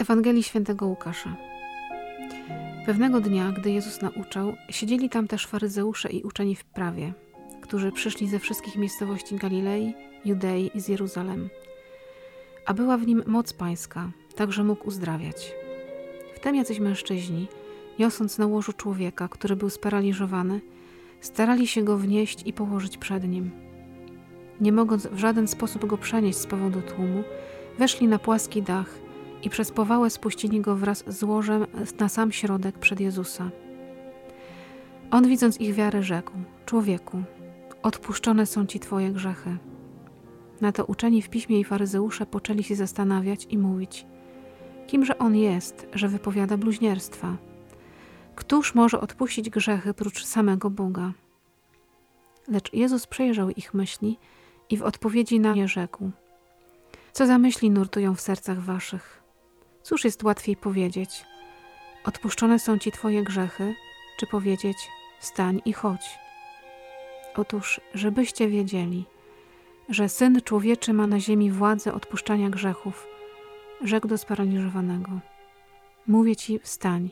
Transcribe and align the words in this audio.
Ewangelii 0.00 0.42
Świętego 0.42 0.86
Łukasza. 0.86 1.36
Pewnego 2.86 3.20
dnia, 3.20 3.52
gdy 3.52 3.70
Jezus 3.70 4.02
nauczał, 4.02 4.54
siedzieli 4.70 5.08
tam 5.08 5.28
też 5.28 5.46
faryzeusze 5.46 6.08
i 6.08 6.22
uczeni 6.22 6.56
w 6.56 6.64
prawie, 6.64 7.12
którzy 7.60 7.92
przyszli 7.92 8.28
ze 8.28 8.38
wszystkich 8.38 8.76
miejscowości 8.76 9.36
Galilei, 9.36 9.94
Judei 10.24 10.70
i 10.74 10.80
z 10.80 10.88
Jeruzalem. 10.88 11.48
A 12.66 12.74
była 12.74 12.96
w 12.96 13.06
nim 13.06 13.22
moc 13.26 13.52
pańska, 13.52 14.10
tak 14.36 14.52
że 14.52 14.64
mógł 14.64 14.88
uzdrawiać. 14.88 15.52
Wtem 16.34 16.56
jacyś 16.56 16.78
mężczyźni, 16.78 17.46
niosąc 17.98 18.38
na 18.38 18.46
łożu 18.46 18.72
człowieka, 18.72 19.28
który 19.28 19.56
był 19.56 19.70
sparaliżowany, 19.70 20.60
starali 21.20 21.66
się 21.66 21.82
go 21.82 21.96
wnieść 21.96 22.42
i 22.46 22.52
położyć 22.52 22.98
przed 22.98 23.28
nim. 23.28 23.50
Nie 24.60 24.72
mogąc 24.72 25.06
w 25.06 25.18
żaden 25.18 25.48
sposób 25.48 25.86
go 25.86 25.98
przenieść 25.98 26.38
z 26.38 26.46
powodu 26.46 26.82
tłumu, 26.82 27.22
weszli 27.78 28.08
na 28.08 28.18
płaski 28.18 28.62
dach– 28.62 28.94
i 29.42 29.50
przez 29.50 29.70
powałę 29.70 30.10
spuścili 30.10 30.60
go 30.60 30.76
wraz 30.76 31.04
z 31.06 31.22
łożem 31.22 31.66
na 31.98 32.08
sam 32.08 32.32
środek 32.32 32.78
przed 32.78 33.00
Jezusa. 33.00 33.50
On, 35.10 35.28
widząc 35.28 35.60
ich 35.60 35.74
wiarę, 35.74 36.02
rzekł: 36.02 36.32
Człowieku, 36.66 37.22
odpuszczone 37.82 38.46
są 38.46 38.66
ci 38.66 38.80
twoje 38.80 39.10
grzechy. 39.10 39.56
Na 40.60 40.72
to 40.72 40.84
uczeni 40.84 41.22
w 41.22 41.28
piśmie 41.28 41.60
i 41.60 41.64
faryzeusze 41.64 42.26
poczęli 42.26 42.62
się 42.62 42.76
zastanawiać 42.76 43.46
i 43.50 43.58
mówić: 43.58 44.06
Kimże 44.86 45.18
on 45.18 45.36
jest, 45.36 45.86
że 45.94 46.08
wypowiada 46.08 46.56
bluźnierstwa? 46.56 47.36
Któż 48.34 48.74
może 48.74 49.00
odpuścić 49.00 49.50
grzechy 49.50 49.94
prócz 49.94 50.24
samego 50.24 50.70
Boga? 50.70 51.12
Lecz 52.48 52.72
Jezus 52.72 53.06
przejrzał 53.06 53.50
ich 53.50 53.74
myśli 53.74 54.18
i 54.70 54.76
w 54.76 54.82
odpowiedzi 54.82 55.40
na 55.40 55.52
nie 55.54 55.68
rzekł: 55.68 56.10
Co 57.12 57.26
za 57.26 57.38
myśli 57.38 57.70
nurtują 57.70 58.14
w 58.14 58.20
sercach 58.20 58.60
waszych? 58.60 59.19
Cóż 59.90 60.04
jest 60.04 60.22
łatwiej 60.22 60.56
powiedzieć? 60.56 61.24
Odpuszczone 62.04 62.58
są 62.58 62.78
ci 62.78 62.92
Twoje 62.92 63.22
grzechy, 63.22 63.74
czy 64.18 64.26
powiedzieć: 64.26 64.76
Wstań 65.20 65.62
i 65.64 65.72
chodź? 65.72 66.18
Otóż, 67.36 67.80
żebyście 67.94 68.48
wiedzieli, 68.48 69.04
że 69.88 70.08
syn 70.08 70.40
człowieczy 70.44 70.92
ma 70.92 71.06
na 71.06 71.20
ziemi 71.20 71.50
władzę 71.50 71.94
odpuszczania 71.94 72.50
grzechów, 72.50 73.06
rzekł 73.84 74.08
do 74.08 74.18
sparaliżowanego: 74.18 75.10
Mówię 76.06 76.36
ci: 76.36 76.58
wstań, 76.58 77.10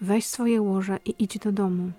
weź 0.00 0.26
swoje 0.26 0.62
łoże 0.62 0.98
i 1.04 1.14
idź 1.18 1.38
do 1.38 1.52
domu. 1.52 1.92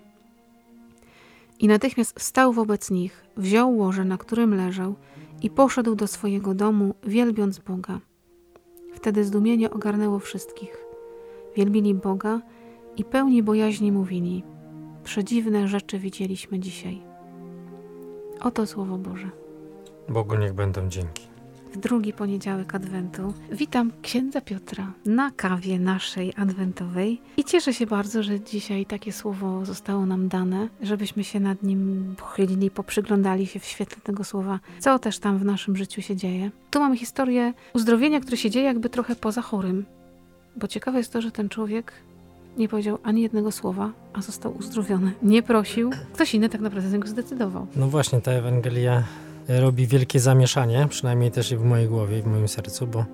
I 1.58 1.68
natychmiast 1.68 2.18
wstał 2.18 2.52
wobec 2.52 2.90
nich, 2.90 3.24
wziął 3.36 3.76
łoże, 3.76 4.04
na 4.04 4.18
którym 4.18 4.54
leżał, 4.54 4.94
i 5.42 5.50
poszedł 5.50 5.94
do 5.94 6.06
swojego 6.06 6.54
domu, 6.54 6.94
wielbiąc 7.04 7.58
Boga. 7.58 8.00
Wtedy 9.04 9.24
zdumienie 9.24 9.70
ogarnęło 9.70 10.18
wszystkich. 10.18 10.84
Wielbili 11.56 11.94
Boga 11.94 12.40
i 12.96 13.04
pełni 13.04 13.42
bojaźni 13.42 13.92
mówili: 13.92 14.44
Przedziwne 15.02 15.68
rzeczy 15.68 15.98
widzieliśmy 15.98 16.58
dzisiaj. 16.58 17.02
Oto 18.40 18.66
słowo 18.66 18.98
Boże. 18.98 19.30
Bogu 20.08 20.34
niech 20.34 20.52
będą 20.52 20.88
dzięki. 20.88 21.33
W 21.74 21.76
drugi 21.76 22.12
poniedziałek 22.12 22.74
Adwentu 22.74 23.34
witam 23.52 23.92
księdza 24.02 24.40
Piotra 24.40 24.92
na 25.06 25.30
kawie 25.30 25.78
naszej 25.78 26.32
adwentowej 26.36 27.20
i 27.36 27.44
cieszę 27.44 27.74
się 27.74 27.86
bardzo, 27.86 28.22
że 28.22 28.40
dzisiaj 28.40 28.86
takie 28.86 29.12
słowo 29.12 29.64
zostało 29.64 30.06
nam 30.06 30.28
dane, 30.28 30.68
żebyśmy 30.82 31.24
się 31.24 31.40
nad 31.40 31.62
nim 31.62 32.14
pochylili, 32.18 32.70
poprzyglądali 32.70 33.46
się 33.46 33.60
w 33.60 33.64
świetle 33.64 34.02
tego 34.02 34.24
słowa, 34.24 34.60
co 34.78 34.98
też 34.98 35.18
tam 35.18 35.38
w 35.38 35.44
naszym 35.44 35.76
życiu 35.76 36.02
się 36.02 36.16
dzieje. 36.16 36.50
Tu 36.70 36.80
mamy 36.80 36.96
historię 36.96 37.52
uzdrowienia, 37.72 38.20
które 38.20 38.36
się 38.36 38.50
dzieje 38.50 38.66
jakby 38.66 38.88
trochę 38.88 39.16
poza 39.16 39.42
chorym, 39.42 39.84
bo 40.56 40.68
ciekawe 40.68 40.98
jest 40.98 41.12
to, 41.12 41.20
że 41.20 41.30
ten 41.30 41.48
człowiek 41.48 41.92
nie 42.58 42.68
powiedział 42.68 42.98
ani 43.02 43.22
jednego 43.22 43.52
słowa, 43.52 43.90
a 44.12 44.22
został 44.22 44.56
uzdrowiony. 44.58 45.12
Nie 45.22 45.42
prosił, 45.42 45.90
ktoś 46.12 46.34
inny 46.34 46.48
tak 46.48 46.60
naprawdę 46.60 46.88
z 46.88 46.92
niego 46.92 47.08
zdecydował. 47.08 47.66
No 47.76 47.88
właśnie, 47.88 48.20
ta 48.20 48.32
Ewangelia 48.32 49.02
robi 49.48 49.86
wielkie 49.86 50.20
zamieszanie, 50.20 50.86
przynajmniej 50.90 51.30
też 51.30 51.54
w 51.54 51.64
mojej 51.64 51.88
głowie 51.88 52.18
i 52.18 52.22
w 52.22 52.26
moim 52.26 52.48
sercu, 52.48 52.86
bo 52.86 53.04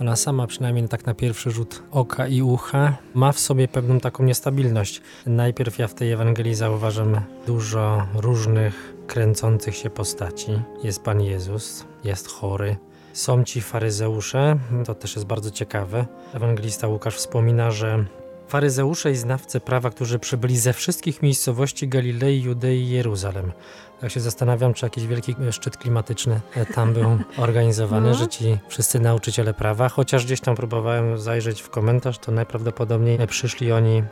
ona 0.00 0.16
sama, 0.16 0.46
przynajmniej 0.46 0.88
tak 0.88 1.06
na 1.06 1.14
pierwszy 1.14 1.50
rzut 1.50 1.82
oka 1.90 2.26
i 2.28 2.42
ucha, 2.42 2.96
ma 3.14 3.32
w 3.32 3.40
sobie 3.40 3.68
pewną 3.68 4.00
taką 4.00 4.24
niestabilność. 4.24 5.02
Najpierw 5.26 5.78
ja 5.78 5.88
w 5.88 5.94
tej 5.94 6.12
Ewangelii 6.12 6.54
zauważam 6.54 7.20
dużo 7.46 8.06
różnych 8.14 8.94
kręcących 9.06 9.76
się 9.76 9.90
postaci. 9.90 10.62
Jest 10.82 11.02
Pan 11.02 11.20
Jezus, 11.20 11.84
jest 12.04 12.28
chory, 12.28 12.76
są 13.12 13.44
ci 13.44 13.60
faryzeusze, 13.60 14.58
to 14.86 14.94
też 14.94 15.16
jest 15.16 15.26
bardzo 15.26 15.50
ciekawe. 15.50 16.06
Ewangelista 16.34 16.88
Łukasz 16.88 17.16
wspomina, 17.16 17.70
że 17.70 18.04
faryzeusze 18.48 19.10
i 19.10 19.16
znawcy 19.16 19.60
prawa, 19.60 19.90
którzy 19.90 20.18
przybyli 20.18 20.58
ze 20.58 20.72
wszystkich 20.72 21.22
miejscowości 21.22 21.88
Galilei, 21.88 22.42
Judei 22.42 22.80
i 22.80 22.90
Jeruzalem. 22.90 23.52
Tak 24.00 24.10
się 24.10 24.20
zastanawiam, 24.20 24.74
czy 24.74 24.86
jakiś 24.86 25.06
wielki 25.06 25.34
szczyt 25.50 25.76
klimatyczny 25.76 26.40
tam 26.74 26.92
był 26.92 27.18
organizowany, 27.36 28.08
no. 28.08 28.14
że 28.14 28.28
ci 28.28 28.58
wszyscy 28.68 29.00
nauczyciele 29.00 29.54
prawa, 29.54 29.88
chociaż 29.88 30.24
gdzieś 30.24 30.40
tam 30.40 30.56
próbowałem 30.56 31.18
zajrzeć 31.18 31.62
w 31.62 31.70
komentarz, 31.70 32.18
to 32.18 32.32
najprawdopodobniej 32.32 33.18
przyszli 33.26 33.72
oni 33.72 34.02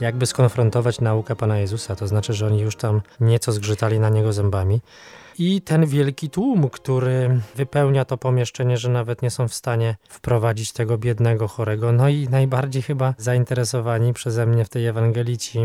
jakby 0.00 0.26
skonfrontować 0.26 1.00
naukę 1.00 1.36
Pana 1.36 1.58
Jezusa, 1.58 1.96
to 1.96 2.08
znaczy, 2.08 2.32
że 2.32 2.46
oni 2.46 2.60
już 2.60 2.76
tam 2.76 3.00
nieco 3.20 3.52
zgrzytali 3.52 4.00
na 4.00 4.08
niego 4.08 4.32
zębami. 4.32 4.80
I 5.38 5.62
ten 5.62 5.86
wielki 5.86 6.30
tłum, 6.30 6.70
który 6.70 7.40
wypełnia 7.56 8.04
to 8.04 8.16
pomieszczenie, 8.16 8.76
że 8.76 8.88
nawet 8.88 9.22
nie 9.22 9.30
są 9.30 9.48
w 9.48 9.54
stanie 9.54 9.96
wprowadzić 10.08 10.72
tego 10.72 10.98
biednego 10.98 11.48
chorego. 11.48 11.92
No 11.92 12.08
i 12.08 12.28
najbardziej 12.28 12.82
chyba 12.82 13.14
zainteresowani 13.18 14.12
przeze 14.12 14.46
mnie 14.46 14.64
w 14.64 14.68
tej 14.68 14.86
Ewangelii 14.86 15.38
ci 15.38 15.58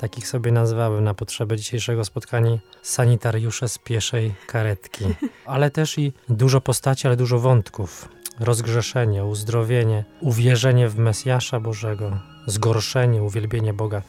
takich 0.00 0.28
sobie 0.28 0.52
nazwałem 0.52 1.04
na 1.04 1.14
potrzeby 1.14 1.56
dzisiejszego 1.56 2.04
spotkania 2.04 2.58
sanitariusze 2.82 3.68
z 3.68 3.78
pieszej 3.78 4.34
karetki. 4.46 5.04
Ale 5.46 5.70
też 5.70 5.98
i 5.98 6.12
dużo 6.28 6.60
postaci, 6.60 7.06
ale 7.06 7.16
dużo 7.16 7.38
wątków. 7.38 8.08
Rozgrzeszenie, 8.40 9.24
uzdrowienie, 9.24 10.04
uwierzenie 10.20 10.88
w 10.88 10.98
Mesjasza 10.98 11.60
Bożego, 11.60 12.18
zgorszenie, 12.46 13.22
uwielbienie 13.22 13.74
Boga. 13.74 14.02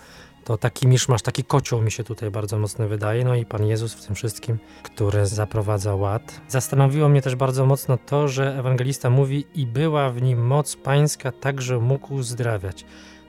To 0.43 0.57
taki 0.57 0.87
miszmasz, 0.87 1.21
taki 1.21 1.43
kocioł 1.43 1.81
mi 1.81 1.91
się 1.91 2.03
tutaj 2.03 2.31
bardzo 2.31 2.59
mocno 2.59 2.87
wydaje. 2.87 3.25
No 3.25 3.35
i 3.35 3.45
Pan 3.45 3.65
Jezus 3.65 3.93
w 3.93 4.05
tym 4.05 4.15
wszystkim, 4.15 4.59
który 4.83 5.25
zaprowadza 5.25 5.95
ład. 5.95 6.41
Zastanowiło 6.47 7.09
mnie 7.09 7.21
też 7.21 7.35
bardzo 7.35 7.65
mocno 7.65 7.97
to, 7.97 8.27
że 8.27 8.59
ewangelista 8.59 9.09
mówi 9.09 9.45
i 9.55 9.67
była 9.67 10.09
w 10.09 10.21
nim 10.21 10.47
moc 10.47 10.75
pańska, 10.75 11.31
tak 11.31 11.61
że 11.61 11.79
mógł 11.79 12.13
uzdrawiać. 12.13 12.85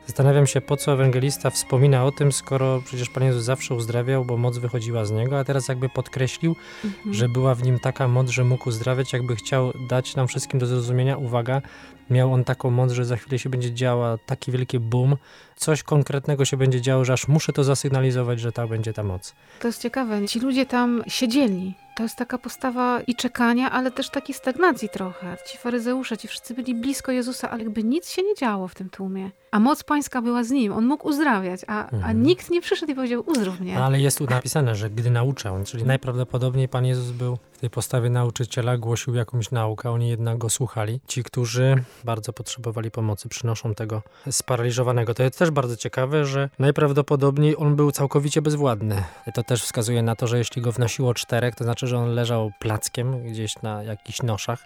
Zastanawiam 0.07 0.47
się, 0.47 0.61
po 0.61 0.77
co 0.77 0.93
ewangelista 0.93 1.51
wspomina 1.51 2.05
o 2.05 2.13
tym, 2.13 2.33
skoro 2.33 2.83
przecież 2.85 3.09
Pan 3.09 3.25
Jezus 3.25 3.45
zawsze 3.45 3.75
uzdrawiał, 3.75 4.25
bo 4.25 4.37
moc 4.37 4.59
wychodziła 4.59 5.05
z 5.05 5.11
Niego, 5.11 5.39
a 5.39 5.45
teraz 5.45 5.69
jakby 5.69 5.89
podkreślił, 5.89 6.57
mhm. 6.85 7.15
że 7.15 7.29
była 7.29 7.55
w 7.55 7.63
Nim 7.63 7.79
taka 7.79 8.09
moc, 8.09 8.29
że 8.31 8.45
mógł 8.45 8.69
uzdrawiać, 8.69 9.13
jakby 9.13 9.37
chciał 9.37 9.73
dać 9.89 10.17
nam 10.17 10.29
wszystkim 10.29 10.61
do 10.61 10.67
zrozumienia, 10.67 11.17
uwaga, 11.17 11.63
miał 12.11 12.33
On 12.33 12.45
taką 12.45 12.71
moc, 12.71 12.93
że 12.93 13.05
za 13.05 13.17
chwilę 13.17 13.39
się 13.39 13.51
będzie 13.51 13.75
działa 13.75 14.19
taki 14.19 14.53
wielki 14.53 14.81
boom, 14.81 15.17
coś 15.63 15.83
konkretnego 15.83 16.45
się 16.45 16.57
będzie 16.57 16.81
działo, 16.81 17.05
że 17.05 17.13
aż 17.13 17.29
muszę 17.29 17.53
to 17.53 17.65
zasygnalizować, 17.65 18.41
że 18.41 18.53
ta 18.53 18.67
będzie 18.67 18.93
ta 18.93 19.03
moc. 19.03 19.35
To 19.61 19.69
jest 19.69 19.83
ciekawe. 19.83 20.29
Ci 20.29 20.41
ludzie 20.41 20.67
tam 20.67 21.03
siedzieli. 21.07 21.75
To 21.97 22.03
jest 22.03 22.17
taka 22.17 22.39
postawa 22.39 23.01
i 23.01 23.15
czekania, 23.15 23.71
ale 23.71 23.91
też 23.91 24.11
takiej 24.11 24.35
stagnacji 24.35 24.89
trochę. 24.89 25.37
Ci 25.47 25.59
faryzeusze, 25.59 26.19
ci 26.19 26.29
wszyscy 26.29 26.55
byli 26.55 26.75
blisko 26.75 27.13
Jezusa, 27.13 27.51
ale 27.51 27.63
jakby 27.63 27.85
nic 27.85 28.11
się 28.11 28.23
nie 28.23 28.35
działo 28.35 28.69
w 28.69 28.75
tym 28.75 28.91
tłumie. 28.91 29.31
A 29.51 29.61
moc 29.61 29.85
pańska 29.85 30.23
była 30.23 30.45
z 30.45 30.51
nim. 30.51 30.73
On 30.73 30.87
mógł 30.87 31.09
uzdrawiać, 31.09 31.61
a, 31.67 31.83
mhm. 31.83 32.05
a 32.05 32.13
nikt 32.13 32.51
nie 32.51 32.61
przyszedł 32.61 32.93
i 32.93 32.95
powiedział 32.95 33.23
uzdrów 33.27 33.61
mnie. 33.61 33.79
Ale 33.79 34.01
jest 34.01 34.19
tu 34.19 34.27
napisane, 34.27 34.75
że 34.75 34.91
gdy 34.91 35.11
nauczał, 35.11 35.65
czyli 35.65 35.85
najprawdopodobniej 35.85 36.69
Pan 36.69 36.87
Jezus 36.87 37.11
był 37.11 37.39
tej 37.63 37.71
postawie 37.71 38.11
nauczyciela, 38.11 38.77
głosił 38.77 39.15
jakąś 39.15 39.51
naukę, 39.51 39.91
oni 39.91 40.09
jednak 40.09 40.39
go 40.39 40.51
słuchali. 40.51 41.01
Ci, 41.07 41.23
którzy 41.23 41.85
bardzo 42.05 42.33
potrzebowali 42.33 42.91
pomocy, 42.91 43.29
przynoszą 43.29 43.75
tego 43.75 44.03
sparaliżowanego. 44.31 45.15
To 45.15 45.23
jest 45.23 45.39
też 45.39 45.51
bardzo 45.51 45.77
ciekawe, 45.77 46.25
że 46.25 46.51
najprawdopodobniej 46.59 47.57
on 47.57 47.77
był 47.77 47.93
całkowicie 47.93 48.43
bezwładny. 48.43 49.03
To 49.35 49.43
też 49.43 49.63
wskazuje 49.63 50.03
na 50.03 50.17
to, 50.17 50.27
że 50.27 50.39
jeśli 50.39 50.63
go 50.63 50.73
wnosiło 50.73 51.15
czterech, 51.15 51.55
to 51.55 51.65
znaczy, 51.65 51.87
że 51.87 51.99
on 51.99 52.15
leżał 52.15 52.51
plackiem 52.61 53.23
gdzieś 53.23 53.63
na 53.63 53.83
jakichś 53.83 54.23
noszach. 54.23 54.65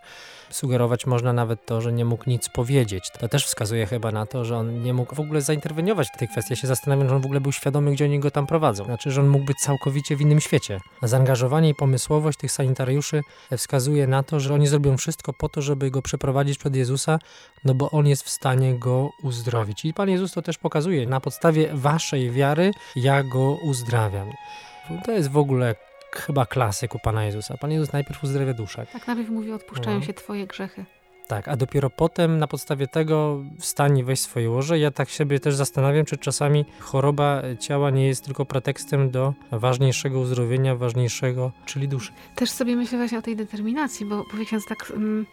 Sugerować 0.51 1.07
można 1.07 1.33
nawet 1.33 1.67
to, 1.67 1.81
że 1.81 1.93
nie 1.93 2.05
mógł 2.05 2.31
nic 2.31 2.49
powiedzieć. 2.49 3.11
To 3.21 3.29
też 3.29 3.47
wskazuje 3.47 3.87
chyba 3.87 4.13
na 4.13 4.27
to, 4.27 4.45
że 4.45 4.57
on 4.57 4.83
nie 4.83 4.95
mógł 4.95 5.15
w 5.15 5.21
ogóle 5.21 5.41
zainterweniować 5.41 6.09
w 6.15 6.19
tej 6.19 6.29
kwestii. 6.29 6.53
Ja 6.53 6.57
się 6.57 6.67
zastanawiam, 6.67 7.09
że 7.09 7.15
on 7.15 7.23
w 7.23 7.27
ogóle 7.27 7.41
był 7.41 7.53
świadomy, 7.53 7.93
gdzie 7.93 8.05
oni 8.05 8.21
go 8.21 8.31
tam 8.31 8.47
prowadzą. 8.47 8.85
Znaczy, 8.85 9.11
że 9.11 9.21
on 9.21 9.29
mógł 9.29 9.45
być 9.45 9.59
całkowicie 9.59 10.17
w 10.17 10.21
innym 10.21 10.41
świecie. 10.41 10.81
Zaangażowanie 11.03 11.69
i 11.69 11.75
pomysłowość 11.75 12.39
tych 12.39 12.53
sanitariuszy 12.53 12.86
wskazuje 13.57 14.07
na 14.07 14.23
to, 14.23 14.41
że 14.41 14.55
oni 14.55 14.67
zrobią 14.67 14.97
wszystko 14.97 15.33
po 15.33 15.49
to, 15.49 15.63
żeby 15.63 15.91
go 15.91 16.03
przeprowadzić 16.03 16.59
przed 16.59 16.77
Jezusa, 16.77 17.19
no 17.65 17.75
bo 17.75 17.91
on 17.91 18.07
jest 18.07 18.23
w 18.23 18.31
stanie 18.31 18.79
go 18.79 19.11
uzdrowić. 19.23 19.85
I 19.85 19.95
Pan 19.95 20.09
Jezus 20.09 20.33
to 20.33 20.43
też 20.43 20.59
pokazuje. 20.59 21.07
Na 21.07 21.21
podstawie 21.21 21.69
waszej 21.73 22.31
wiary 22.31 22.71
ja 22.97 23.23
go 23.23 23.59
uzdrawiam. 23.63 24.31
To 25.05 25.13
jest 25.13 25.31
w 25.31 25.37
ogóle 25.37 25.75
chyba 26.13 26.47
klasyk 26.47 26.95
u 26.95 26.99
Pana 26.99 27.25
Jezusa. 27.25 27.57
Pan 27.57 27.73
Jezus 27.73 27.93
najpierw 27.93 28.25
uzdrawia 28.25 28.55
duszę. 28.55 28.87
Tak, 28.93 29.07
najpierw 29.07 29.29
mówi, 29.29 29.53
odpuszczają 29.53 29.99
no. 29.99 30.05
się 30.05 30.15
twoje 30.15 30.47
grzechy. 30.47 30.85
Tak, 31.27 31.49
a 31.49 31.57
dopiero 31.57 31.91
potem 31.91 32.39
na 32.39 32.47
podstawie 32.47 32.87
tego 32.87 33.45
wstań 33.59 33.99
i 33.99 34.05
weź 34.05 34.21
swoje 34.21 34.51
łoże. 34.51 34.79
Ja 34.79 34.91
tak 34.91 35.11
sobie 35.11 35.41
też 35.41 35.55
zastanawiam, 35.55 36.05
czy 36.05 36.17
czasami 36.17 36.65
choroba 36.81 37.43
ciała 37.61 37.91
nie 37.91 38.07
jest 38.07 38.25
tylko 38.25 38.45
pretekstem 38.45 39.11
do 39.11 39.35
ważniejszego 39.53 40.21
uzdrowienia, 40.21 40.77
ważniejszego, 40.77 41.53
czyli 41.67 41.89
duszy. 41.89 42.13
Też 42.35 42.51
sobie 42.51 42.77
myślę 42.77 42.99
właśnie 42.99 43.19
o 43.19 43.23
tej 43.23 43.37
determinacji, 43.37 44.07
bo 44.07 44.25
powiedziałam 44.31 44.65
tak, 44.69 44.91
mm, 44.91 45.27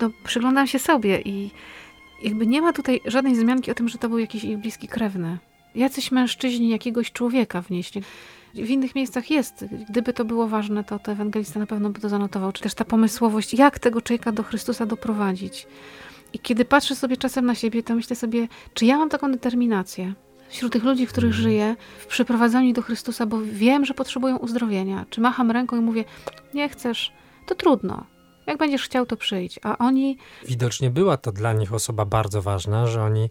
no, 0.00 0.10
przyglądam 0.24 0.66
się 0.66 0.78
sobie 0.78 1.20
i 1.20 1.50
jakby 2.22 2.46
nie 2.46 2.62
ma 2.62 2.72
tutaj 2.72 3.00
żadnej 3.04 3.34
wzmianki 3.34 3.70
o 3.70 3.74
tym, 3.74 3.88
że 3.88 3.98
to 3.98 4.08
był 4.08 4.18
jakiś 4.18 4.44
ich 4.44 4.58
bliski 4.58 4.88
krewny. 4.88 5.38
Jacyś 5.74 6.10
mężczyźni 6.10 6.68
jakiegoś 6.68 7.12
człowieka 7.12 7.62
wnieśli. 7.62 8.02
W 8.54 8.70
innych 8.70 8.94
miejscach 8.94 9.30
jest. 9.30 9.64
Gdyby 9.90 10.12
to 10.12 10.24
było 10.24 10.48
ważne, 10.48 10.84
to, 10.84 10.98
to 10.98 11.12
ewangelista 11.12 11.60
na 11.60 11.66
pewno 11.66 11.90
by 11.90 12.00
to 12.00 12.08
zanotował. 12.08 12.52
Czy 12.52 12.62
też 12.62 12.74
ta 12.74 12.84
pomysłowość, 12.84 13.54
jak 13.54 13.78
tego 13.78 14.02
człowieka 14.02 14.32
do 14.32 14.42
Chrystusa 14.42 14.86
doprowadzić. 14.86 15.66
I 16.32 16.38
kiedy 16.38 16.64
patrzę 16.64 16.96
sobie 16.96 17.16
czasem 17.16 17.46
na 17.46 17.54
siebie, 17.54 17.82
to 17.82 17.94
myślę 17.94 18.16
sobie, 18.16 18.48
czy 18.74 18.86
ja 18.86 18.98
mam 18.98 19.08
taką 19.08 19.32
determinację 19.32 20.14
wśród 20.48 20.72
tych 20.72 20.84
ludzi, 20.84 21.06
których 21.06 21.30
Mhm. 21.30 21.42
żyję, 21.42 21.76
w 21.98 22.06
przyprowadzaniu 22.06 22.72
do 22.72 22.82
Chrystusa, 22.82 23.26
bo 23.26 23.38
wiem, 23.42 23.84
że 23.84 23.94
potrzebują 23.94 24.36
uzdrowienia. 24.36 25.06
Czy 25.10 25.20
macham 25.20 25.50
ręką 25.50 25.76
i 25.76 25.80
mówię, 25.80 26.04
nie 26.54 26.68
chcesz, 26.68 27.12
to 27.46 27.54
trudno. 27.54 28.04
Jak 28.50 28.58
będziesz 28.58 28.82
chciał, 28.82 29.06
to 29.06 29.16
przyjdź. 29.16 29.60
A 29.62 29.78
oni 29.78 30.18
Widocznie 30.48 30.90
była 30.90 31.16
to 31.16 31.32
dla 31.32 31.52
nich 31.52 31.74
osoba 31.74 32.04
bardzo 32.04 32.42
ważna, 32.42 32.86
że 32.86 33.02
oni 33.02 33.30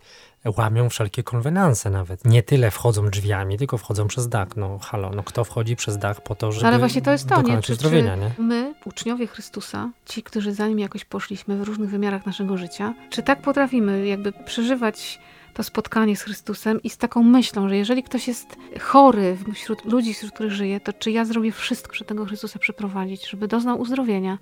łamią 0.57 0.89
wszelkie 0.89 1.23
konwenanse 1.23 1.89
nawet. 1.89 2.25
Nie 2.25 2.43
tyle 2.43 2.71
wchodzą 2.71 3.09
drzwiami, 3.09 3.57
tylko 3.57 3.77
wchodzą 3.77 4.07
przez 4.07 4.29
dach. 4.29 4.47
No 4.55 4.79
halo, 4.79 5.09
no 5.15 5.23
kto 5.23 5.43
wchodzi 5.43 5.75
przez 5.75 5.97
dach 5.97 6.21
po 6.21 6.35
to, 6.35 6.51
żeby 6.51 6.67
Ale 6.67 6.79
właśnie 6.79 7.01
to 7.01 7.11
jest 7.11 7.29
to, 7.29 7.41
nie? 7.41 7.61
Czy, 7.61 7.73
uzdrowienia, 7.73 8.13
czy 8.13 8.19
nie? 8.21 8.47
my, 8.47 8.73
uczniowie 8.85 9.27
Chrystusa, 9.27 9.89
ci, 10.05 10.23
którzy 10.23 10.53
za 10.53 10.67
nim 10.67 10.79
jakoś 10.79 11.05
poszliśmy 11.05 11.57
w 11.57 11.63
różnych 11.63 11.89
wymiarach 11.89 12.25
naszego 12.25 12.57
życia, 12.57 12.93
czy 13.09 13.23
tak 13.23 13.41
potrafimy 13.41 14.07
jakby 14.07 14.31
przeżywać 14.31 15.19
to 15.53 15.63
spotkanie 15.63 16.15
z 16.15 16.21
Chrystusem 16.21 16.83
i 16.83 16.89
z 16.89 16.97
taką 16.97 17.23
myślą, 17.23 17.69
że 17.69 17.77
jeżeli 17.77 18.03
ktoś 18.03 18.27
jest 18.27 18.47
chory 18.79 19.37
wśród 19.53 19.85
ludzi, 19.85 20.13
wśród 20.13 20.31
których 20.31 20.51
żyje, 20.51 20.79
to 20.79 20.93
czy 20.93 21.11
ja 21.11 21.25
zrobię 21.25 21.51
wszystko, 21.51 21.93
żeby 21.93 22.07
tego 22.07 22.25
Chrystusa 22.25 22.59
przyprowadzić, 22.59 23.29
żeby 23.29 23.47
doznał 23.47 23.81
uzdrowienia? 23.81 24.37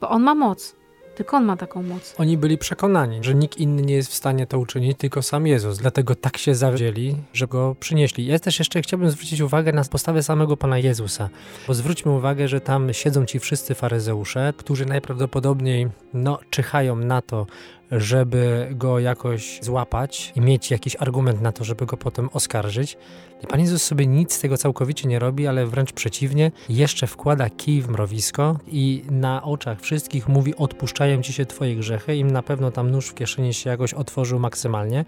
Bo 0.00 0.08
On 0.08 0.22
ma 0.22 0.34
moc. 0.34 0.74
Tylko 1.14 1.36
On 1.36 1.44
ma 1.44 1.56
taką 1.56 1.82
moc. 1.82 2.14
Oni 2.18 2.36
byli 2.38 2.58
przekonani, 2.58 3.18
że 3.24 3.34
nikt 3.34 3.58
inny 3.58 3.82
nie 3.82 3.94
jest 3.94 4.10
w 4.10 4.14
stanie 4.14 4.46
to 4.46 4.58
uczynić, 4.58 4.98
tylko 4.98 5.22
sam 5.22 5.46
Jezus. 5.46 5.78
Dlatego 5.78 6.14
tak 6.14 6.38
się 6.38 6.54
zawzięli, 6.54 7.16
że 7.32 7.46
go 7.46 7.76
przynieśli. 7.80 8.26
Ja 8.26 8.38
też 8.38 8.58
jeszcze 8.58 8.82
chciałbym 8.82 9.10
zwrócić 9.10 9.40
uwagę 9.40 9.72
na 9.72 9.84
postawę 9.84 10.22
samego 10.22 10.56
Pana 10.56 10.78
Jezusa. 10.78 11.28
Bo 11.68 11.74
zwróćmy 11.74 12.12
uwagę, 12.12 12.48
że 12.48 12.60
tam 12.60 12.92
siedzą 12.92 13.26
ci 13.26 13.38
wszyscy 13.38 13.74
faryzeusze, 13.74 14.52
którzy 14.56 14.86
najprawdopodobniej 14.86 15.88
no, 16.14 16.38
czyhają 16.50 16.96
na 16.96 17.22
to, 17.22 17.46
żeby 17.92 18.68
go 18.70 18.98
jakoś 18.98 19.58
złapać 19.62 20.32
i 20.36 20.40
mieć 20.40 20.70
jakiś 20.70 20.96
argument 20.96 21.40
na 21.40 21.52
to, 21.52 21.64
żeby 21.64 21.86
go 21.86 21.96
potem 21.96 22.28
oskarżyć. 22.32 22.96
I 23.42 23.46
Pan 23.46 23.60
Jezus 23.60 23.82
sobie 23.82 24.06
nic 24.06 24.32
z 24.32 24.40
tego 24.40 24.56
całkowicie 24.56 25.08
nie 25.08 25.18
robi, 25.18 25.46
ale 25.46 25.66
wręcz 25.66 25.92
przeciwnie, 25.92 26.50
jeszcze 26.68 27.06
wkłada 27.06 27.50
kij 27.50 27.82
w 27.82 27.88
mrowisko 27.88 28.58
i 28.66 29.04
na 29.10 29.42
oczach 29.42 29.80
wszystkich 29.80 30.28
mówi: 30.28 30.56
Odpuszczają 30.56 31.22
ci 31.22 31.32
się 31.32 31.46
Twoje 31.46 31.76
grzechy. 31.76 32.16
Im 32.16 32.30
na 32.30 32.42
pewno 32.42 32.70
tam 32.70 32.90
nóż 32.90 33.08
w 33.08 33.14
kieszeni 33.14 33.54
się 33.54 33.70
jakoś 33.70 33.94
otworzył 33.94 34.38
maksymalnie. 34.38 35.04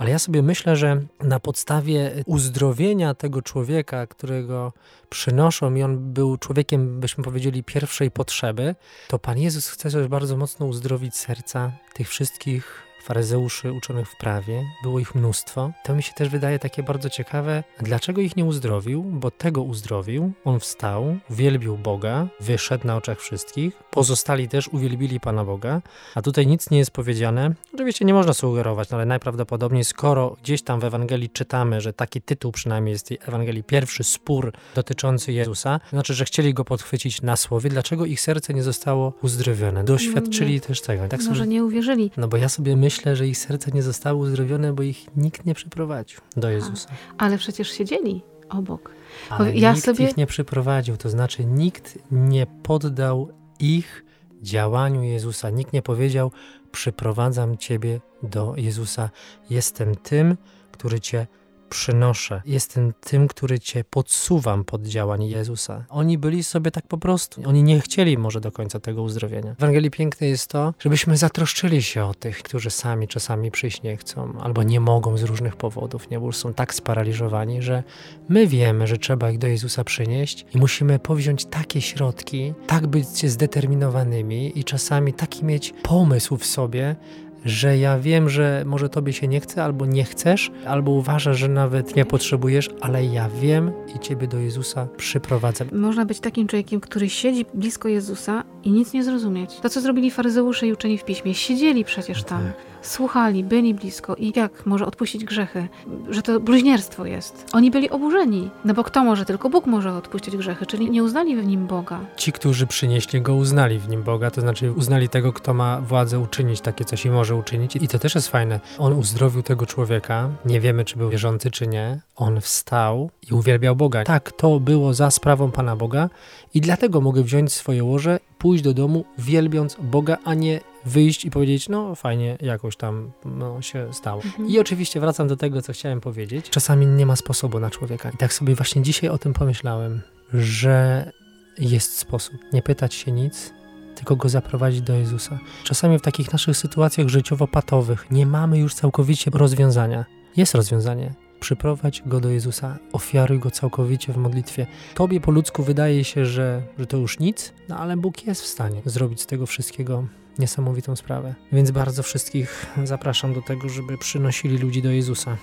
Ale 0.00 0.10
ja 0.10 0.18
sobie 0.18 0.42
myślę, 0.42 0.76
że 0.76 1.02
na 1.22 1.40
podstawie 1.40 2.10
uzdrowienia 2.26 3.14
tego 3.14 3.42
człowieka, 3.42 4.06
którego 4.06 4.72
przynoszą, 5.10 5.74
i 5.74 5.82
on 5.82 6.12
był 6.12 6.36
człowiekiem, 6.36 7.00
byśmy 7.00 7.24
powiedzieli, 7.24 7.64
pierwszej 7.64 8.10
potrzeby, 8.10 8.74
to 9.08 9.18
Pan 9.18 9.38
Jezus 9.38 9.68
chce 9.68 9.90
też 9.90 10.08
bardzo 10.08 10.36
mocno 10.36 10.66
uzdrowić 10.66 11.16
serca 11.16 11.72
tych 11.94 12.08
wszystkich 12.08 12.82
faryzeuszy 13.02 13.72
uczonych 13.72 14.08
w 14.08 14.16
prawie, 14.16 14.64
było 14.82 14.98
ich 14.98 15.14
mnóstwo. 15.14 15.70
To 15.84 15.94
mi 15.94 16.02
się 16.02 16.12
też 16.12 16.28
wydaje 16.28 16.58
takie 16.58 16.82
bardzo 16.82 17.10
ciekawe, 17.10 17.64
dlaczego 17.80 18.20
ich 18.20 18.36
nie 18.36 18.44
uzdrowił, 18.44 19.02
bo 19.02 19.30
tego 19.30 19.62
uzdrowił, 19.62 20.32
on 20.44 20.60
wstał, 20.60 21.16
wielbił 21.30 21.76
Boga, 21.76 22.26
wyszedł 22.40 22.86
na 22.86 22.96
oczach 22.96 23.20
wszystkich, 23.20 23.74
pozostali 23.90 24.48
też 24.48 24.68
uwielbili 24.68 25.20
Pana 25.20 25.44
Boga, 25.44 25.80
a 26.14 26.22
tutaj 26.22 26.46
nic 26.46 26.70
nie 26.70 26.78
jest 26.78 26.90
powiedziane. 26.90 27.54
Oczywiście 27.74 28.04
nie 28.04 28.14
można 28.14 28.32
sugerować, 28.32 28.90
no 28.90 28.96
ale 28.96 29.06
najprawdopodobniej, 29.06 29.84
skoro 29.84 30.36
gdzieś 30.42 30.62
tam 30.62 30.80
w 30.80 30.84
Ewangelii 30.84 31.30
czytamy, 31.30 31.80
że 31.80 31.92
taki 31.92 32.22
tytuł 32.22 32.52
przynajmniej 32.52 32.92
jest 32.92 33.08
tej 33.08 33.18
Ewangelii, 33.28 33.64
pierwszy 33.64 34.04
spór 34.04 34.52
dotyczący 34.74 35.32
Jezusa, 35.32 35.78
to 35.78 35.90
znaczy, 35.90 36.14
że 36.14 36.24
chcieli 36.24 36.54
go 36.54 36.64
podchwycić 36.64 37.22
na 37.22 37.36
słowie, 37.36 37.70
dlaczego 37.70 38.06
ich 38.06 38.20
serce 38.20 38.54
nie 38.54 38.62
zostało 38.62 39.12
uzdrowione? 39.22 39.84
Doświadczyli 39.84 40.60
też 40.60 40.80
tego. 40.80 41.08
Tak 41.08 41.20
Może 41.20 41.34
sobie, 41.34 41.46
nie 41.50 41.64
uwierzyli. 41.64 42.10
no 42.16 42.28
bo 42.28 42.36
ja 42.36 42.48
sobie 42.48 42.76
myślę, 42.76 42.89
że 43.16 43.26
ich 43.28 43.38
serce 43.38 43.70
nie 43.70 43.82
zostało 43.82 44.20
uzdrowione, 44.20 44.72
bo 44.72 44.82
ich 44.82 45.16
nikt 45.16 45.46
nie 45.46 45.54
przyprowadził 45.54 46.20
do 46.36 46.50
Jezusa. 46.50 46.88
Ale 47.18 47.38
przecież 47.38 47.70
siedzieli 47.72 48.22
obok. 48.48 48.90
Ale 49.30 49.54
ja 49.54 49.72
nikt 49.72 49.84
sobie- 49.84 50.04
ich 50.08 50.16
nie 50.16 50.26
przyprowadził, 50.26 50.96
to 50.96 51.10
znaczy 51.10 51.44
nikt 51.44 51.98
nie 52.10 52.46
poddał 52.62 53.28
ich 53.60 54.04
działaniu 54.42 55.02
Jezusa. 55.02 55.50
Nikt 55.50 55.72
nie 55.72 55.82
powiedział: 55.82 56.32
Przyprowadzam 56.72 57.58
ciebie 57.58 58.00
do 58.22 58.54
Jezusa. 58.56 59.10
Jestem 59.50 59.96
tym, 59.96 60.36
który 60.72 61.00
cię 61.00 61.26
przynoszę. 61.70 62.42
Jestem 62.46 62.92
tym, 63.00 63.28
który 63.28 63.60
cię 63.60 63.84
podsuwam 63.84 64.64
pod 64.64 64.82
działanie 64.86 65.28
Jezusa. 65.28 65.84
Oni 65.88 66.18
byli 66.18 66.44
sobie 66.44 66.70
tak 66.70 66.86
po 66.86 66.98
prostu. 66.98 67.42
Oni 67.44 67.62
nie 67.62 67.80
chcieli 67.80 68.18
może 68.18 68.40
do 68.40 68.52
końca 68.52 68.80
tego 68.80 69.02
uzdrowienia. 69.02 69.54
W 69.54 69.62
Ewangelii 69.62 69.90
piękne 69.90 70.26
jest 70.26 70.46
to, 70.46 70.74
żebyśmy 70.78 71.16
zatroszczyli 71.16 71.82
się 71.82 72.04
o 72.04 72.14
tych, 72.14 72.42
którzy 72.42 72.70
sami 72.70 73.08
czasami 73.08 73.50
przyjść 73.50 73.82
nie 73.82 73.96
chcą, 73.96 74.38
albo 74.40 74.62
nie 74.62 74.80
mogą 74.80 75.16
z 75.16 75.22
różnych 75.22 75.56
powodów, 75.56 76.10
nie, 76.10 76.20
bo 76.20 76.32
są 76.32 76.54
tak 76.54 76.74
sparaliżowani, 76.74 77.62
że 77.62 77.82
My 78.28 78.46
wiemy, 78.46 78.86
że 78.86 78.98
trzeba 78.98 79.30
ich 79.30 79.38
do 79.38 79.46
Jezusa 79.46 79.84
przynieść 79.84 80.46
i 80.54 80.58
musimy 80.58 80.98
powziąć 80.98 81.44
takie 81.44 81.80
środki, 81.80 82.54
tak 82.66 82.86
być 82.86 83.06
zdeterminowanymi 83.30 84.58
i 84.58 84.64
czasami 84.64 85.12
taki 85.12 85.44
mieć 85.44 85.74
pomysł 85.82 86.36
w 86.36 86.46
sobie, 86.46 86.96
że 87.44 87.78
ja 87.78 87.98
wiem, 87.98 88.28
że 88.28 88.62
może 88.66 88.88
tobie 88.88 89.12
się 89.12 89.28
nie 89.28 89.40
chce, 89.40 89.64
albo 89.64 89.86
nie 89.86 90.04
chcesz, 90.04 90.50
albo 90.66 90.90
uważasz, 90.90 91.38
że 91.38 91.48
nawet 91.48 91.96
nie 91.96 92.04
potrzebujesz, 92.04 92.70
ale 92.80 93.04
ja 93.04 93.28
wiem 93.40 93.72
i 93.96 93.98
ciebie 93.98 94.26
do 94.28 94.38
Jezusa 94.38 94.88
przyprowadzę. 94.96 95.64
Można 95.72 96.04
być 96.04 96.20
takim 96.20 96.46
człowiekiem, 96.46 96.80
który 96.80 97.08
siedzi 97.08 97.44
blisko 97.54 97.88
Jezusa 97.88 98.44
i 98.64 98.70
nic 98.70 98.92
nie 98.92 99.04
zrozumieć. 99.04 99.56
To, 99.62 99.68
co 99.68 99.80
zrobili 99.80 100.10
faryzeusze 100.10 100.66
i 100.66 100.72
uczeni 100.72 100.98
w 100.98 101.04
piśmie, 101.04 101.34
siedzieli 101.34 101.84
przecież 101.84 102.22
tam, 102.22 102.42
Tak. 102.42 102.69
Słuchali, 102.82 103.44
byli 103.44 103.74
blisko 103.74 104.14
i 104.14 104.32
jak 104.36 104.66
może 104.66 104.86
odpuścić 104.86 105.24
grzechy? 105.24 105.68
Że 106.08 106.22
to 106.22 106.40
bluźnierstwo 106.40 107.06
jest. 107.06 107.46
Oni 107.52 107.70
byli 107.70 107.90
oburzeni, 107.90 108.50
no 108.64 108.74
bo 108.74 108.84
kto 108.84 109.04
może? 109.04 109.24
Tylko 109.24 109.50
Bóg 109.50 109.66
może 109.66 109.92
odpuścić 109.92 110.36
grzechy, 110.36 110.66
czyli 110.66 110.90
nie 110.90 111.02
uznali 111.02 111.36
w 111.36 111.46
nim 111.46 111.66
Boga. 111.66 112.00
Ci, 112.16 112.32
którzy 112.32 112.66
przynieśli 112.66 113.22
go, 113.22 113.34
uznali 113.34 113.78
w 113.78 113.88
nim 113.88 114.02
Boga, 114.02 114.30
to 114.30 114.40
znaczy 114.40 114.72
uznali 114.72 115.08
tego, 115.08 115.32
kto 115.32 115.54
ma 115.54 115.80
władzę 115.80 116.18
uczynić 116.18 116.60
takie 116.60 116.84
coś 116.84 117.06
i 117.06 117.10
może 117.10 117.36
uczynić. 117.36 117.76
I 117.76 117.88
to 117.88 117.98
też 117.98 118.14
jest 118.14 118.28
fajne. 118.28 118.60
On 118.78 118.92
uzdrowił 118.92 119.42
tego 119.42 119.66
człowieka, 119.66 120.28
nie 120.44 120.60
wiemy, 120.60 120.84
czy 120.84 120.96
był 120.96 121.10
wierzący, 121.10 121.50
czy 121.50 121.66
nie. 121.66 122.00
On 122.16 122.40
wstał 122.40 123.10
i 123.30 123.34
uwielbiał 123.34 123.76
Boga. 123.76 124.04
Tak, 124.04 124.32
to 124.32 124.60
było 124.60 124.94
za 124.94 125.10
sprawą 125.10 125.50
Pana 125.50 125.76
Boga 125.76 126.08
i 126.54 126.60
dlatego 126.60 127.00
mogę 127.00 127.22
wziąć 127.22 127.52
swoje 127.52 127.84
łoże, 127.84 128.20
pójść 128.38 128.64
do 128.64 128.74
domu, 128.74 129.04
wielbiąc 129.18 129.76
Boga, 129.82 130.18
a 130.24 130.34
nie 130.34 130.60
wyjść 130.84 131.24
i 131.24 131.30
powiedzieć, 131.30 131.68
no 131.68 131.94
fajnie, 131.94 132.38
jakoś 132.40 132.76
tam 132.76 133.12
no, 133.24 133.62
się 133.62 133.88
stało. 133.92 134.22
Mhm. 134.22 134.48
I 134.48 134.58
oczywiście 134.58 135.00
wracam 135.00 135.28
do 135.28 135.36
tego, 135.36 135.62
co 135.62 135.72
chciałem 135.72 136.00
powiedzieć. 136.00 136.50
Czasami 136.50 136.86
nie 136.86 137.06
ma 137.06 137.16
sposobu 137.16 137.60
na 137.60 137.70
człowieka. 137.70 138.10
I 138.10 138.16
tak 138.16 138.32
sobie 138.32 138.54
właśnie 138.54 138.82
dzisiaj 138.82 139.10
o 139.10 139.18
tym 139.18 139.32
pomyślałem, 139.32 140.00
że 140.34 141.10
jest 141.58 141.98
sposób. 141.98 142.34
Nie 142.52 142.62
pytać 142.62 142.94
się 142.94 143.12
nic, 143.12 143.52
tylko 143.94 144.16
go 144.16 144.28
zaprowadzić 144.28 144.82
do 144.82 144.94
Jezusa. 144.94 145.38
Czasami 145.64 145.98
w 145.98 146.02
takich 146.02 146.32
naszych 146.32 146.56
sytuacjach 146.56 147.06
życiowo-patowych 147.06 148.10
nie 148.10 148.26
mamy 148.26 148.58
już 148.58 148.74
całkowicie 148.74 149.30
rozwiązania. 149.34 150.04
Jest 150.36 150.54
rozwiązanie. 150.54 151.14
Przyprowadź 151.40 152.02
go 152.06 152.20
do 152.20 152.30
Jezusa, 152.30 152.78
ofiaruj 152.92 153.38
go 153.38 153.50
całkowicie 153.50 154.12
w 154.12 154.16
modlitwie. 154.16 154.66
Tobie 154.94 155.20
po 155.20 155.30
ludzku 155.30 155.62
wydaje 155.62 156.04
się, 156.04 156.26
że, 156.26 156.62
że 156.78 156.86
to 156.86 156.96
już 156.96 157.18
nic, 157.18 157.52
no 157.68 157.76
ale 157.76 157.96
Bóg 157.96 158.26
jest 158.26 158.42
w 158.42 158.46
stanie 158.46 158.82
zrobić 158.84 159.20
z 159.20 159.26
tego 159.26 159.46
wszystkiego 159.46 160.04
niesamowitą 160.38 160.96
sprawę. 160.96 161.34
Więc 161.52 161.70
bardzo 161.70 162.02
wszystkich 162.02 162.66
zapraszam 162.84 163.34
do 163.34 163.42
tego, 163.42 163.68
żeby 163.68 163.98
przynosili 163.98 164.58
ludzi 164.58 164.82
do 164.82 164.90
Jezusa, 164.90 165.36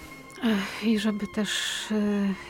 Ech, 0.43 0.83
I 0.83 0.99
żeby 0.99 1.27
też, 1.27 1.51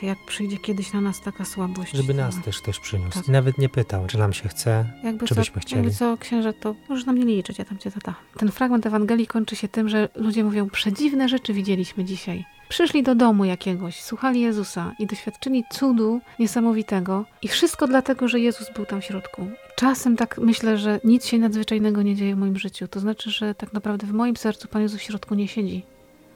e, 0.02 0.06
jak 0.06 0.18
przyjdzie 0.26 0.58
kiedyś 0.58 0.92
na 0.92 1.00
nas 1.00 1.20
taka 1.20 1.44
słabość, 1.44 1.92
żeby 1.92 2.14
to 2.14 2.20
nas 2.20 2.42
też 2.44 2.60
też 2.60 2.80
przyniósł. 2.80 3.18
Tak. 3.18 3.28
I 3.28 3.30
nawet 3.30 3.58
nie 3.58 3.68
pytał, 3.68 4.06
czy 4.06 4.18
nam 4.18 4.32
się 4.32 4.48
chce, 4.48 4.84
Jakby 5.04 5.26
Czy 5.26 5.34
co, 5.34 5.40
byśmy 5.40 5.60
chcieli? 5.60 5.82
Jakby 5.82 5.98
co, 5.98 6.16
księże, 6.16 6.52
to 6.52 6.74
możesz 6.88 7.06
na 7.06 7.12
mnie 7.12 7.24
nie 7.24 7.34
liczyć, 7.34 7.58
ja 7.58 7.64
tam 7.64 7.78
cię 7.78 7.90
tata. 7.90 8.14
Ten 8.36 8.50
fragment 8.50 8.86
Ewangelii 8.86 9.26
kończy 9.26 9.56
się 9.56 9.68
tym, 9.68 9.88
że 9.88 10.08
ludzie 10.14 10.44
mówią, 10.44 10.70
przedziwne 10.70 11.28
rzeczy 11.28 11.52
widzieliśmy 11.52 12.04
dzisiaj. 12.04 12.44
Przyszli 12.68 13.02
do 13.02 13.14
domu 13.14 13.44
jakiegoś, 13.44 14.02
słuchali 14.02 14.40
Jezusa 14.40 14.92
i 14.98 15.06
doświadczyli 15.06 15.64
cudu 15.70 16.20
niesamowitego 16.38 17.24
i 17.42 17.48
wszystko 17.48 17.86
dlatego, 17.86 18.28
że 18.28 18.40
Jezus 18.40 18.72
był 18.74 18.86
tam 18.86 19.00
w 19.00 19.04
środku. 19.04 19.46
Czasem 19.76 20.16
tak 20.16 20.38
myślę, 20.38 20.78
że 20.78 21.00
nic 21.04 21.26
się 21.26 21.38
nadzwyczajnego 21.38 22.02
nie 22.02 22.16
dzieje 22.16 22.34
w 22.34 22.38
moim 22.38 22.58
życiu. 22.58 22.88
To 22.88 23.00
znaczy, 23.00 23.30
że 23.30 23.54
tak 23.54 23.72
naprawdę 23.72 24.06
w 24.06 24.12
moim 24.12 24.36
sercu 24.36 24.68
Pan 24.68 24.82
Jezus 24.82 25.00
w 25.00 25.02
środku 25.02 25.34
nie 25.34 25.48
siedzi. 25.48 25.82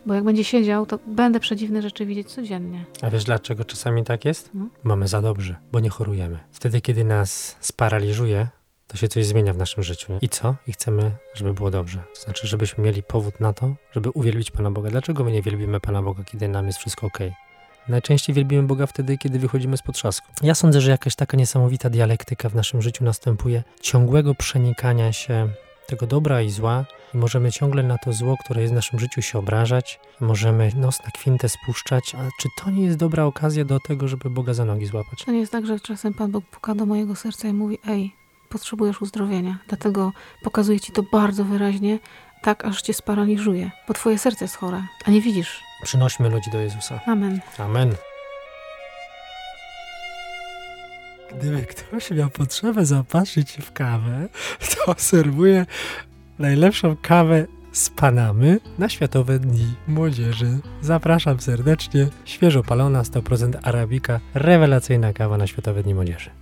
Bo 0.07 0.15
jak 0.15 0.25
będzie 0.25 0.45
siedział, 0.45 0.87
to 0.87 0.99
będę 1.07 1.41
przedziwne 1.41 1.83
rzeczy 1.83 2.07
widzieć 2.07 2.33
codziennie. 2.33 2.85
A 3.03 3.11
wiesz 3.11 3.25
dlaczego 3.25 3.65
czasami 3.65 4.05
tak 4.05 4.25
jest? 4.25 4.51
No. 4.55 4.67
Mamy 4.83 5.09
za 5.09 5.23
dobrze, 5.23 5.57
bo 5.73 5.81
nie 5.81 5.91
chorujemy. 5.91 6.39
Wtedy, 6.51 6.81
kiedy 6.81 7.05
nas 7.05 7.57
sparaliżuje, 7.61 8.49
to 8.93 8.99
się 8.99 9.09
coś 9.09 9.27
zmienia 9.27 9.53
w 9.53 9.57
naszym 9.57 9.83
życiu. 9.83 10.13
Nie? 10.13 10.19
I 10.23 10.29
co? 10.29 10.55
I 10.67 10.73
chcemy, 10.73 11.11
żeby 11.35 11.55
było 11.55 11.71
dobrze. 11.71 12.03
To 12.15 12.21
znaczy, 12.21 12.47
żebyśmy 12.47 12.85
mieli 12.85 13.03
powód 13.03 13.41
na 13.41 13.53
to, 13.53 13.75
żeby 13.93 14.11
uwielbić 14.11 14.51
Pana 14.51 14.71
Boga. 14.71 14.91
Dlaczego 14.91 15.25
my 15.25 15.33
nie 15.33 15.43
wielbimy 15.43 15.81
Pana 15.81 16.03
Boga, 16.03 16.25
kiedy 16.25 16.49
nam 16.49 16.67
jest 16.67 16.79
wszystko 16.79 17.07
ok? 17.07 17.19
Najczęściej 17.89 18.35
wielbimy 18.35 18.63
Boga 18.63 18.87
wtedy, 18.87 19.19
kiedy 19.19 19.39
wychodzimy 19.39 19.77
z 19.77 19.83
potrzasku. 19.83 20.27
Ja 20.43 20.55
sądzę, 20.55 20.81
że 20.81 20.91
jakaś 20.91 21.15
taka 21.15 21.37
niesamowita 21.37 21.91
dialektyka 21.91 22.49
w 22.49 22.55
naszym 22.55 22.83
życiu 22.83 23.05
następuje, 23.05 23.63
ciągłego 23.81 24.35
przenikania 24.35 25.13
się 25.13 25.49
tego 25.87 26.07
dobra 26.07 26.43
i 26.43 26.51
zła 26.51 26.85
i 27.15 27.19
możemy 27.19 27.53
ciągle 27.53 27.83
na 27.83 27.99
to 27.99 28.13
zło, 28.13 28.37
które 28.45 28.61
jest 28.61 28.73
w 28.73 28.77
naszym 28.77 28.99
życiu 28.99 29.23
się 29.23 29.39
obrażać, 29.39 30.01
możemy 30.21 30.73
nos 30.77 30.99
na 31.05 31.11
kwintę 31.11 31.49
spuszczać, 31.49 32.15
a 32.15 32.29
czy 32.41 32.49
to 32.59 32.71
nie 32.71 32.85
jest 32.85 32.99
dobra 32.99 33.25
okazja 33.25 33.65
do 33.65 33.81
tego, 33.81 34.09
żeby 34.09 34.31
Boga 34.31 34.55
za 34.55 34.65
nogi 34.65 34.87
złapać? 34.87 35.25
To 35.25 35.33
nie 35.33 35.39
jest 35.39 35.53
tak, 35.53 35.67
że 35.67 35.81
czasem 35.81 36.15
Pan 36.15 36.31
Bóg 36.31 36.45
puka 36.45 36.75
do 36.75 36.87
mojego 36.87 37.17
serca 37.17 37.49
i 37.49 37.53
mówi: 37.53 37.79
Ej, 37.89 38.22
potrzebujesz 38.53 39.03
uzdrowienia. 39.03 39.59
Dlatego 39.69 40.13
pokazuje 40.43 40.81
ci 40.81 40.93
to 40.93 41.03
bardzo 41.13 41.45
wyraźnie, 41.45 41.99
tak 42.43 42.65
aż 42.65 42.83
cię 42.83 42.95
sparaliżuje, 42.95 43.71
bo 43.89 43.95
twoje 43.95 44.19
serce 44.19 44.45
jest 44.45 44.57
chore, 44.57 44.83
a 45.05 45.11
nie 45.11 45.21
widzisz. 45.21 45.63
Przynośmy 45.83 46.29
ludzi 46.29 46.51
do 46.51 46.61
Jezusa. 46.61 47.01
Amen. 47.07 47.41
Amen. 47.59 47.95
Gdyby 51.39 51.63
ktoś 51.63 52.11
miał 52.11 52.31
potrzebę 52.31 52.87
zapatrzyć 52.87 53.51
się 53.51 53.63
w 53.63 53.73
kawę, 53.73 54.29
to 54.77 54.95
serwuję 54.99 55.67
najlepszą 56.39 56.97
kawę 57.03 57.47
z 57.73 57.91
Panamy 57.91 58.61
na 58.79 58.89
Światowe 58.89 59.39
Dni 59.39 59.75
Młodzieży. 59.89 60.59
Zapraszam 60.83 61.41
serdecznie. 61.41 62.09
Świeżo 62.25 62.63
palona, 62.63 63.03
100% 63.03 63.59
arabika. 63.63 64.21
Rewelacyjna 64.35 65.13
kawa 65.13 65.39
na 65.39 65.47
Światowe 65.47 65.83
Dni 65.83 65.95
Młodzieży. 65.95 66.42